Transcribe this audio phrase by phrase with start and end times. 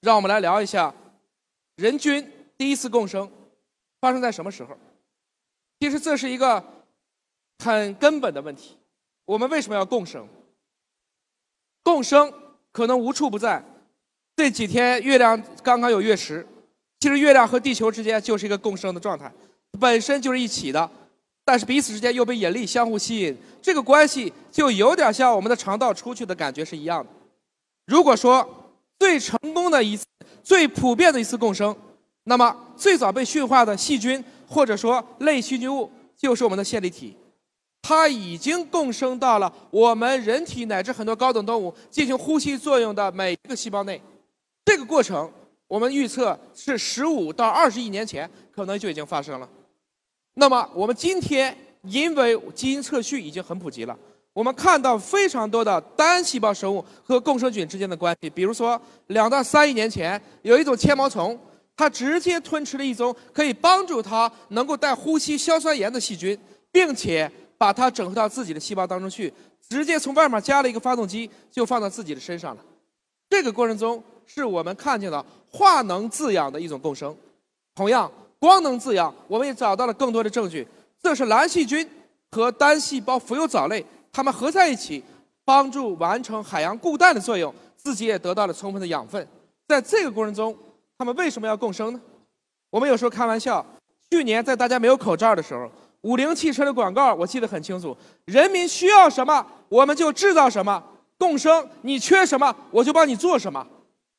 [0.00, 0.94] 让我们来聊一下，
[1.76, 3.30] 人均第一次共生
[4.00, 4.76] 发生在什么时候？
[5.78, 6.62] 其实这是一个
[7.58, 8.76] 很根本的问题。
[9.26, 10.26] 我们为什么要共生？
[11.82, 12.32] 共生
[12.72, 13.62] 可能无处不在。
[14.36, 16.46] 这几天月亮刚刚有月食，
[17.00, 19.30] 其实月亮和地球之间就是一个共生的状态，
[19.78, 20.90] 本身就是一起的，
[21.44, 27.10] 但是彼此之间又被引力相互吸引，这个关系就有点像我们的肠道出去的感觉是一样的。
[27.86, 28.48] 如果说，
[28.98, 29.39] 最成
[29.70, 30.04] 功的一次、
[30.42, 31.74] 最普遍的一次共生，
[32.24, 37.16] 那么最早被驯化的细菌或者说类细菌物就是我们的线粒体，
[37.80, 44.00] 它已经共生到了我们人体乃至很多高等动物进行呼吸作用的每一个细胞内。
[44.64, 45.30] 这个过程
[45.68, 49.48] 我们预测是十五到二十亿年前可能就已经发生了。
[50.34, 53.96] 那么我们今天因为基因测序已经很普及了。
[54.32, 61.38] 我们看到非常多的单细胞生物和共生菌之间的关系，比如说两到三亿年前有一种纤毛虫，
[61.76, 66.38] 它直接吞吃了一种可以帮助它能够带呼吸硝酸盐的细菌，
[66.70, 69.32] 并且把它整合到自己的细胞当中去，
[69.68, 72.64] 直接从外面加了一个发动机就放到自己的身上了。
[73.28, 77.14] 这个过程中是我们看见的化能自养的一种共生。
[77.74, 80.66] 同样，光能自养，我们也找到了更多的证据，
[81.02, 81.88] 这是蓝细菌
[82.30, 83.84] 和单细胞浮游藻类。
[84.12, 85.02] 它们合在一起，
[85.44, 89.26] 帮助完成海洋固氮的作用，自己也得到了充分的养分。
[89.68, 90.56] 在这个过程中，
[90.98, 92.00] 它们为什么要共生呢？
[92.70, 93.64] 我们有时候开玩笑，
[94.10, 95.70] 去年在大家没有口罩的时候，
[96.02, 100.82] 五菱汽车的广告我记得很清楚：人民需要什么，我们就制造什么。
[101.18, 103.66] 共生，你缺什么，我就帮你做什么。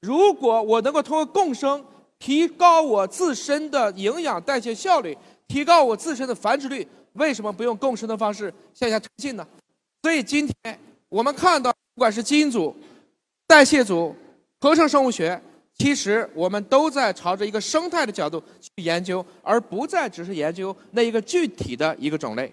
[0.00, 1.84] 如果我能够通过共生
[2.18, 5.16] 提高我自身的营养代谢效率，
[5.48, 9.44] 提高我自身的繁殖率，为什么不用共生的方式向下推进呢？
[10.04, 12.76] 所以今天我们看到，不管是基因组、
[13.46, 14.14] 代谢组、
[14.60, 22.52] 合成生物学，其实我们都在朝着一个生态的角度去研究，而不再只是研究那一个具体的一个种类。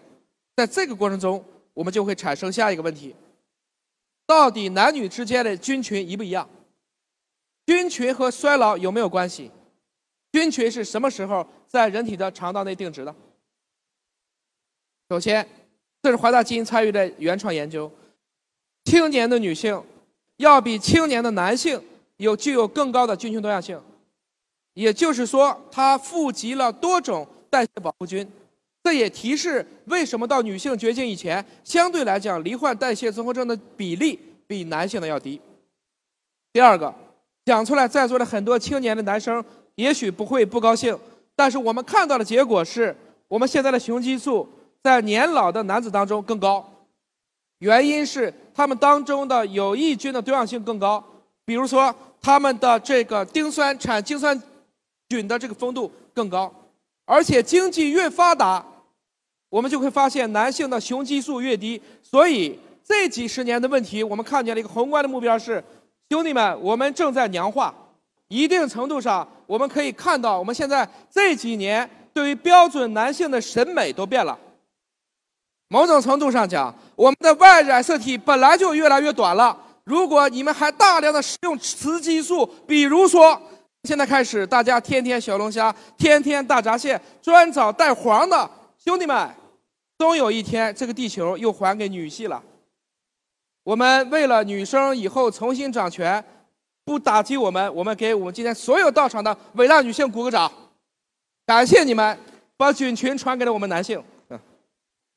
[0.56, 3.14] 在这个过程中，我们就会产生下一个问题：
[4.26, 6.50] 到底男女之间的菌群一不一样？
[7.66, 9.52] 菌群和衰老有没有关系？
[10.32, 13.14] 菌群是什么时候在人体的肠道内定植的？
[15.10, 15.45] 首先。
[16.02, 17.92] 这是华大基因参与的原创研究。
[18.86, 19.82] 青年的女性
[20.38, 21.80] 要比青年的男性
[22.17, 23.80] 有具有更高的菌群多样性，
[24.73, 28.28] 也就是说，它富集了多种代谢保护菌。
[28.84, 35.40] 这也提示为什么到女性绝经以前，相对来讲罹患代谢综合症的比例比男性的要低。
[36.52, 36.92] 第二个，
[37.45, 39.45] 讲出来，在座的很多青年的男生
[39.76, 40.98] 也许不会不高兴，
[41.36, 42.95] 但是我们看到的结果是
[43.28, 44.50] 我们现在的雄激素。
[44.83, 46.67] 在年老的男子当中更高，
[47.59, 51.03] 原因是他们当中的有益菌的多样性更高，
[51.45, 54.42] 比如说他们的这个丁酸产精酸
[55.09, 56.52] 菌的这个丰度更高，
[57.05, 58.65] 而且经济越发达，
[59.49, 65.63] 我们就会发现男性的雄激素越低，所以这几十年的问题，我们看见了一个宏观的目标是，
[66.09, 67.73] 兄弟们，我们正在娘化，
[68.30, 74.37] 一定程度上我们可以看到，我们现在这几年对于标准男性的审美都变了。
[75.71, 79.58] 某种程度上讲，我们的 Y 染色体本来就越来越短了。
[79.86, 83.42] 如果你们还大量的使用雌激素，比如说
[83.83, 89.33] 现在开始大家天天小龙虾，天天大闸蟹，专找带黄的兄弟们，
[89.98, 92.43] 终有一天这个地球又还给女系了。
[93.64, 96.21] 我们为了女生以后重新掌权，
[96.83, 100.52] 不打击我们，我们给我们今天所有到场的伟大女性鼓个掌，
[101.45, 102.20] 感谢你们
[102.58, 104.04] 把菌群传给了我们男性。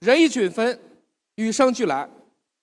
[0.05, 0.79] 人以菌分，
[1.37, 2.07] 与生俱来。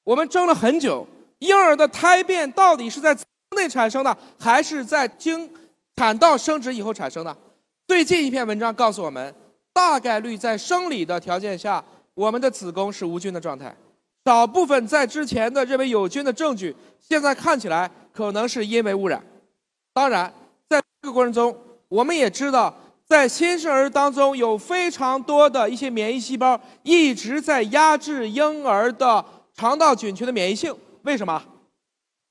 [0.03, 1.05] 我们争了很久，
[1.39, 5.49] 婴儿的胎变到底是在子宫内产生的，还是在经
[5.95, 7.35] 产道生殖以后产生的？
[7.87, 9.33] 最近一篇文章告诉我们，
[9.73, 13.75] 大概率在生理的条件下，我们的子宫是无菌的状态。
[14.23, 19.19] 少部分在之前的认为有菌的证据，现在看起来可能是因为污染。
[19.95, 20.31] 当然，
[20.69, 21.57] 在这个过程中，
[21.87, 22.71] 我们也知道。
[23.11, 29.23] 在新生儿当中，有非常多的一些免疫细胞一直在压制婴儿的
[29.53, 30.73] 肠道菌群的免疫性。
[31.01, 31.43] 为什么？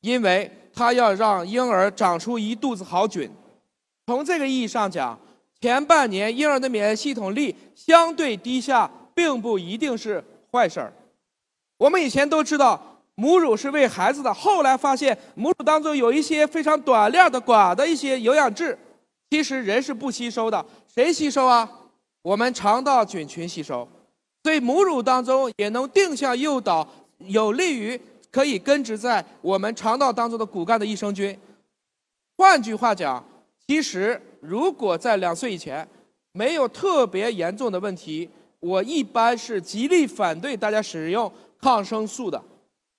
[0.00, 3.30] 因为它要让婴儿长出一肚子好菌。
[4.06, 5.20] 从这个意义上讲，
[5.60, 10.90] 前半年婴儿的免疫系统力相对低下，并不一定是坏事儿。
[11.76, 12.80] 我们以前都知道
[13.16, 18.78] 母乳是喂孩子的，后来发现母乳当中有一些非常短链的寡的一些营养质。
[19.30, 21.68] 其实人是不吸收的，谁吸收啊？
[22.22, 23.88] 我们肠道菌群吸收，
[24.42, 26.86] 所以母乳当中也能定向诱导，
[27.18, 27.98] 有利于
[28.30, 31.38] 可以根植在我们肠道当中的骨干的益生菌。
[32.36, 33.24] 换句话讲，
[33.66, 35.86] 其实如果在两岁以前
[36.32, 38.28] 没有特别严重的问题，
[38.58, 42.42] 我一般是极力反对大家使用抗生素的。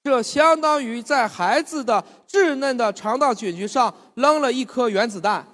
[0.04, 5.46] 这相当于在孩子的稚嫩的肠道菌群上扔了一颗原子弹，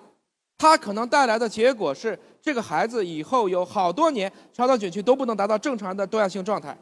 [0.58, 6.78] 它可能带来的结果是，这个孩子以后有好多年肠道菌群都不能达到正常的多样性状态。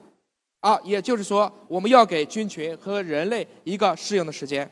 [0.62, 4.70] 啊，也就是说，我们要给菌群和人类一个适应的时间。